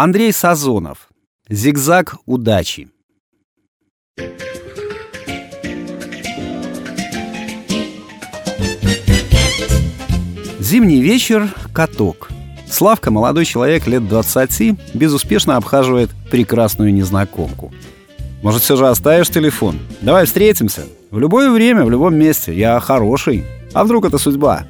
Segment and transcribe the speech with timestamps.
[0.00, 1.08] Андрей Сазонов.
[1.50, 2.88] Зигзаг удачи.
[10.60, 12.28] Зимний вечер, каток.
[12.70, 17.72] Славка, молодой человек лет 20, безуспешно обхаживает прекрасную незнакомку.
[18.40, 19.80] Может, все же оставишь телефон?
[20.00, 20.86] Давай встретимся.
[21.10, 22.56] В любое время, в любом месте.
[22.56, 23.44] Я хороший.
[23.72, 24.64] А вдруг это судьба?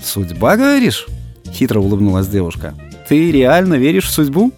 [0.00, 1.08] Судьба, говоришь?
[1.50, 2.74] Хитро улыбнулась девушка.
[3.08, 4.52] Ты реально веришь в судьбу?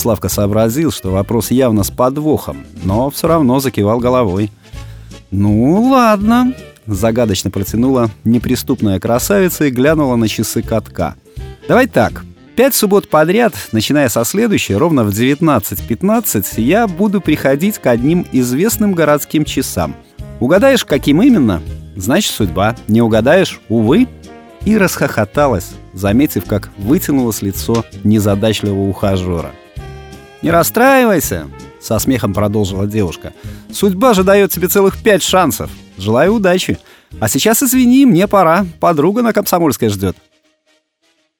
[0.00, 4.50] Славка сообразил, что вопрос явно с подвохом, но все равно закивал головой.
[5.30, 6.54] «Ну, ладно»,—
[6.86, 11.16] загадочно протянула неприступная красавица и глянула на часы катка.
[11.68, 12.24] «Давай так.
[12.56, 18.94] Пять суббот подряд, начиная со следующей, ровно в 19.15, я буду приходить к одним известным
[18.94, 19.94] городским часам.
[20.40, 21.60] Угадаешь, каким именно?
[21.94, 22.74] Значит, судьба.
[22.88, 23.60] Не угадаешь?
[23.68, 24.08] Увы».
[24.64, 29.52] И расхохоталась, заметив, как вытянулось лицо незадачливого ухажера.
[30.42, 31.48] «Не расстраивайся»,—
[31.80, 33.34] со смехом продолжила девушка.
[33.70, 35.70] «Судьба же дает тебе целых пять шансов.
[35.98, 36.78] Желаю удачи.
[37.20, 38.66] А сейчас, извини, мне пора.
[38.80, 40.16] Подруга на Комсомольской ждет».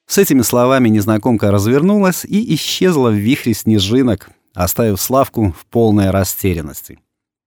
[0.05, 6.99] С этими словами незнакомка развернулась и исчезла в вихре снежинок, оставив Славку в полной растерянности.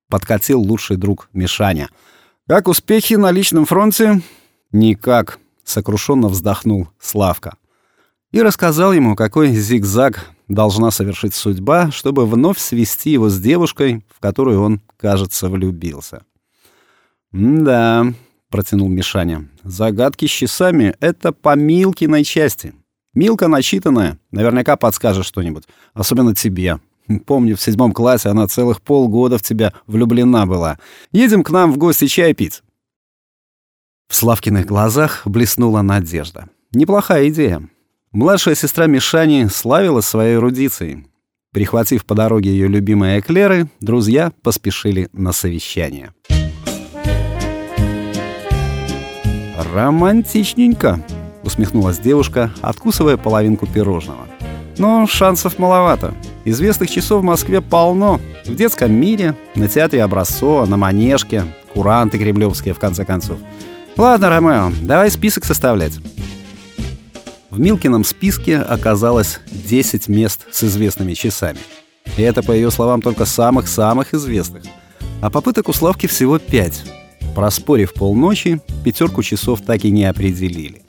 [0.08, 1.88] Подкатил лучший друг Мишаня.
[2.48, 4.22] «Как успехи на личном фронте?»
[4.72, 7.56] «Никак»,— сокрушенно вздохнул Славка.
[8.32, 14.20] И рассказал ему, какой зигзаг должна совершить судьба, чтобы вновь свести его с девушкой, в
[14.20, 16.22] которую он, кажется, влюбился.
[17.32, 18.06] «Да»,—
[18.50, 22.74] протянул Мишаня,— «загадки с часами— это по Милкиной части.
[23.14, 25.64] Милка начитанная, наверняка подскажет что-нибудь,
[25.94, 26.80] особенно тебе.
[27.26, 30.78] Помню, в седьмом классе она целых полгода в тебя влюблена была.
[31.12, 32.62] Едем к нам в гости чай пить».
[34.08, 36.48] В Славкиных глазах блеснула надежда.
[36.72, 37.68] Неплохая идея.
[38.14, 41.04] Младшая сестра Мишани славилась своей эрудицией.
[41.52, 46.12] Прихватив по дороге ее любимые эклеры, друзья поспешили на совещание.
[49.74, 51.04] «Романтичненько»,—
[51.42, 54.28] усмехнулась девушка, откусывая половинку пирожного.
[54.78, 56.14] «Но шансов маловато.
[56.44, 58.20] Известных часов в Москве полно.
[58.46, 61.42] В детском мире, на театре Образцова, на Манежке,
[61.72, 63.40] куранты кремлевские, в конце концов.
[63.96, 65.98] Ладно, Ромео, давай список составлять».
[67.54, 71.60] В Милкином списке оказалось 10 мест с известными часами.
[72.16, 74.64] И это, по ее словам, только самых-самых известных.
[75.20, 76.84] А попыток у Славки всего 5.
[77.36, 80.82] Проспорив полночи, пятерку часов так и не определили.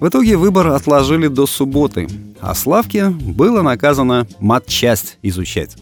[0.00, 2.08] В итоге выбор отложили до субботы,
[2.40, 5.76] а Славке было наказано матчасть изучать.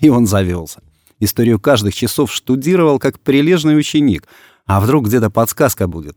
[0.00, 0.80] И он завелся.
[1.20, 4.26] Историю каждых часов штудировал как прилежный ученик.
[4.64, 6.16] А вдруг где-то подсказка будет?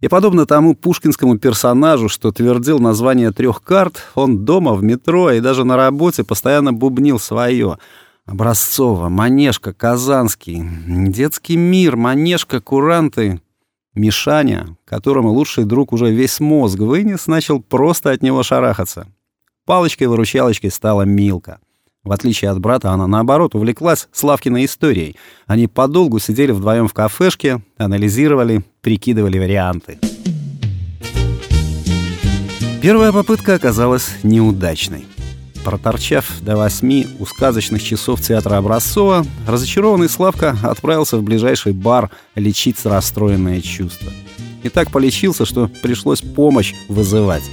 [0.00, 5.40] И подобно тому пушкинскому персонажу, что твердил название трех карт, он дома, в метро и
[5.40, 7.78] даже на работе постоянно бубнил свое.
[8.24, 10.62] Образцово, Манежка, Казанский,
[11.08, 13.40] Детский мир, Манежка, Куранты.
[13.94, 19.08] Мишаня, которому лучший друг уже весь мозг вынес, начал просто от него шарахаться.
[19.66, 21.58] Палочкой-выручалочкой стала Милка.
[22.04, 25.16] В отличие от брата, она, наоборот, увлеклась Славкиной историей.
[25.46, 29.98] Они подолгу сидели вдвоем в кафешке, анализировали, прикидывали варианты.
[32.80, 35.04] Первая попытка оказалась неудачной.
[35.62, 42.82] Проторчав до восьми у сказочных часов театра Образцова, разочарованный Славка отправился в ближайший бар лечить
[42.86, 44.10] расстроенное чувство.
[44.62, 47.44] И так полечился, что пришлось помощь вызывать.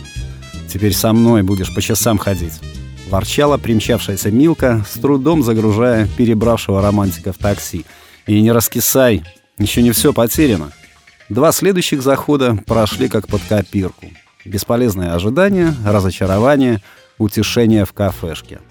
[0.72, 2.62] «Теперь со мной будешь по часам ходить»,—
[3.10, 7.84] ворчала примчавшаяся Милка, с трудом загружая перебравшего романтика в такси.
[8.26, 9.24] «И не раскисай,
[9.58, 10.72] еще не все потеряно».
[11.30, 14.08] Два следующих захода прошли как под копирку.
[14.46, 16.82] Бесполезное ожидание, разочарование,
[17.18, 18.62] утешение в кафешке.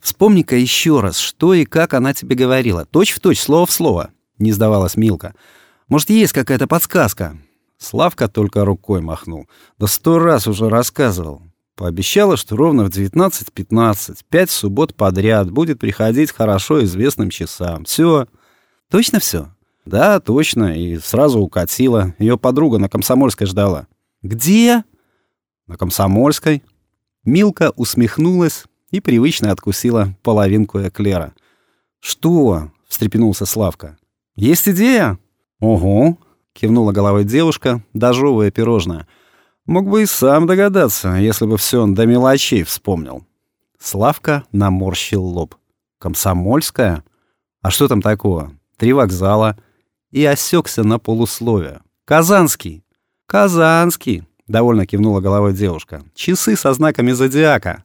[0.00, 2.84] «Вспомни-ка еще раз, что и как она тебе говорила.
[2.86, 5.34] Точь в точь, слово в слово»,— не сдавалась Милка.
[5.88, 7.36] «Может, есть какая-то подсказка?»
[7.76, 9.48] Славка только рукой махнул.
[9.78, 11.42] «Да сто раз уже рассказывал.
[11.74, 17.84] Пообещала, что ровно в 19.15, пять суббот подряд, будет приходить хорошо известным часам.
[17.84, 18.26] Все.
[18.90, 19.48] Точно все?
[19.90, 20.76] Да, точно.
[20.76, 22.14] И сразу укатила.
[22.18, 23.88] Ее подруга на Комсомольской ждала.
[24.22, 24.84] Где?
[25.66, 26.62] На Комсомольской.
[27.24, 31.34] Милка усмехнулась и привычно откусила половинку эклера.
[31.98, 33.98] «Что?»— встрепенулся Славка.
[34.36, 35.18] «Есть идея?»
[35.60, 36.16] «Ого!»—
[36.54, 39.06] кивнула головой девушка, дожевывая пирожное—
[39.70, 43.24] Мог бы и сам догадаться, если бы все он до мелочей вспомнил.
[43.78, 45.54] Славка наморщил лоб.
[46.00, 47.04] «Комсомольская?
[47.62, 48.52] А что там такого?
[48.78, 49.56] Три вокзала».
[50.10, 51.80] И осекся на полусловие.
[52.04, 52.84] «Казанский!»
[53.26, 56.02] «Казанский!»— Довольно кивнула головой девушка.
[56.14, 57.84] Часы со знаками зодиака.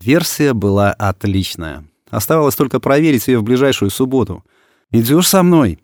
[0.00, 1.84] Версия была отличная.
[2.10, 4.44] Оставалось только проверить ее в ближайшую субботу.
[4.90, 5.78] Идешь со мной?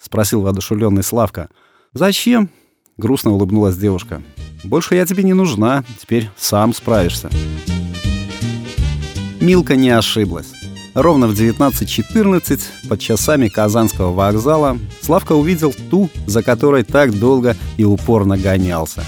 [0.00, 1.50] спросил воодушевленный Славка.
[1.92, 2.48] Зачем?
[2.96, 4.22] грустно улыбнулась девушка.
[4.64, 7.28] Больше я тебе не нужна, теперь сам справишься.
[9.40, 10.55] Милка не ошиблась.
[10.96, 17.84] Ровно в 19.14 под часами Казанского вокзала Славка увидел ту, за которой так долго и
[17.84, 19.04] упорно гонялся.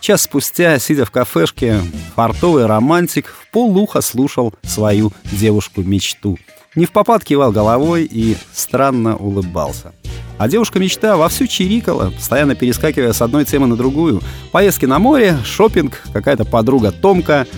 [0.00, 1.82] Час спустя, сидя в кафешке,
[2.14, 6.38] фартовый романтик в полуха слушал свою девушку-мечту.
[6.74, 9.92] Не в попад кивал головой и странно улыбался.
[10.38, 14.22] А девушка-мечта вовсю чирикала, постоянно перескакивая с одной темы на другую.
[14.52, 17.46] Поездки на море, шопинг, какая-то подруга Томка—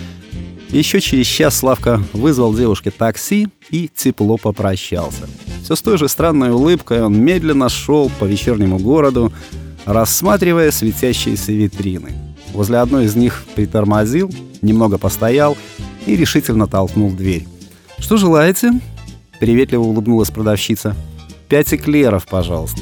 [0.77, 5.27] еще через час Славка вызвал девушке такси и тепло попрощался.
[5.63, 9.33] Все с той же странной улыбкой он медленно шел по вечернему городу,
[9.85, 12.11] рассматривая светящиеся витрины.
[12.53, 14.31] Возле одной из них притормозил,
[14.61, 15.57] немного постоял
[16.05, 17.47] и решительно толкнул дверь.
[17.97, 18.71] «Что желаете?»—
[19.39, 20.95] приветливо улыбнулась продавщица.
[21.47, 22.81] «Пять эклеров, пожалуйста».